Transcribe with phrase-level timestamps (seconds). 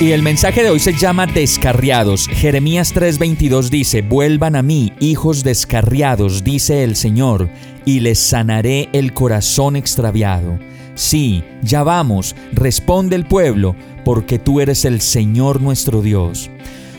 [0.00, 2.28] Y el mensaje de hoy se llama Descarriados.
[2.28, 7.48] Jeremías 3:22 dice, Vuelvan a mí, hijos descarriados, dice el Señor,
[7.84, 10.56] y les sanaré el corazón extraviado.
[10.94, 13.74] Sí, ya vamos, responde el pueblo,
[14.04, 16.48] porque tú eres el Señor nuestro Dios.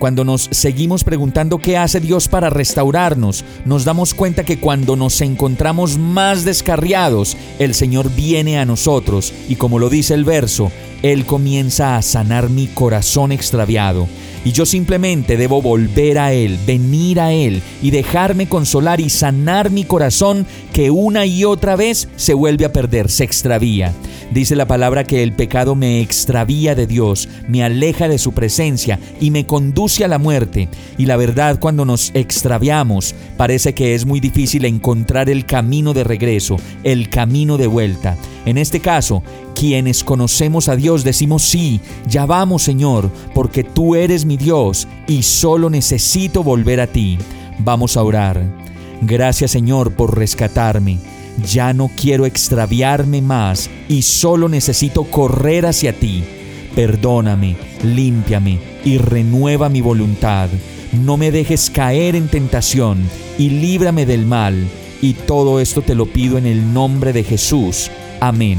[0.00, 5.20] Cuando nos seguimos preguntando qué hace Dios para restaurarnos, nos damos cuenta que cuando nos
[5.20, 11.24] encontramos más descarriados, el Señor viene a nosotros y como lo dice el verso, Él
[11.24, 14.06] comienza a sanar mi corazón extraviado
[14.44, 19.70] y yo simplemente debo volver a Él, venir a Él y dejarme consolar y sanar
[19.70, 23.92] mi corazón que una y otra vez se vuelve a perder, se extravía.
[24.32, 28.98] Dice la palabra que el pecado me extravía de Dios, me aleja de su presencia
[29.20, 30.68] y me conduce a la muerte.
[30.96, 36.04] Y la verdad cuando nos extraviamos parece que es muy difícil encontrar el camino de
[36.04, 38.16] regreso, el camino de vuelta.
[38.46, 39.22] En este caso,
[39.60, 45.22] quienes conocemos a Dios decimos sí, ya vamos Señor, porque tú eres mi Dios y
[45.22, 47.18] solo necesito volver a ti.
[47.58, 48.42] Vamos a orar.
[49.02, 50.96] Gracias Señor por rescatarme.
[51.46, 56.24] Ya no quiero extraviarme más y solo necesito correr hacia ti.
[56.74, 60.48] Perdóname, límpiame y renueva mi voluntad.
[60.92, 62.98] No me dejes caer en tentación
[63.36, 64.66] y líbrame del mal.
[65.02, 67.90] Y todo esto te lo pido en el nombre de Jesús.
[68.20, 68.58] Amén.